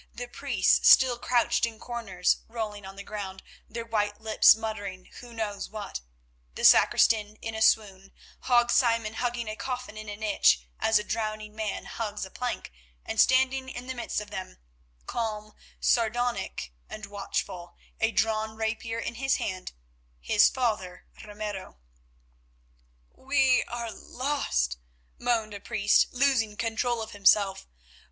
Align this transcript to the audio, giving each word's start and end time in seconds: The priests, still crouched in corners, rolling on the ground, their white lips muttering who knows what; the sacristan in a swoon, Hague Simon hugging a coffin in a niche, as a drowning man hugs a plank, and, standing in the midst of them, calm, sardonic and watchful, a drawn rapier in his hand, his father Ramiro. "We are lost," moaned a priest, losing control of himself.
The 0.15 0.25
priests, 0.25 0.89
still 0.89 1.19
crouched 1.19 1.63
in 1.63 1.77
corners, 1.77 2.37
rolling 2.47 2.87
on 2.87 2.95
the 2.95 3.03
ground, 3.03 3.43
their 3.69 3.85
white 3.85 4.19
lips 4.19 4.55
muttering 4.55 5.05
who 5.19 5.31
knows 5.31 5.69
what; 5.69 6.01
the 6.55 6.65
sacristan 6.65 7.35
in 7.39 7.53
a 7.53 7.61
swoon, 7.61 8.11
Hague 8.45 8.71
Simon 8.71 9.13
hugging 9.13 9.47
a 9.47 9.55
coffin 9.55 9.97
in 9.97 10.09
a 10.09 10.15
niche, 10.15 10.59
as 10.79 10.97
a 10.97 11.03
drowning 11.03 11.55
man 11.55 11.85
hugs 11.85 12.25
a 12.25 12.31
plank, 12.31 12.71
and, 13.05 13.21
standing 13.21 13.69
in 13.69 13.85
the 13.85 13.93
midst 13.93 14.19
of 14.19 14.31
them, 14.31 14.57
calm, 15.05 15.53
sardonic 15.79 16.73
and 16.89 17.05
watchful, 17.05 17.75
a 17.99 18.11
drawn 18.11 18.55
rapier 18.55 18.97
in 18.97 19.13
his 19.21 19.35
hand, 19.35 19.71
his 20.19 20.49
father 20.49 21.05
Ramiro. 21.23 21.77
"We 23.13 23.63
are 23.65 23.91
lost," 23.91 24.77
moaned 25.19 25.53
a 25.53 25.59
priest, 25.59 26.07
losing 26.11 26.57
control 26.57 27.03
of 27.03 27.11
himself. 27.11 27.67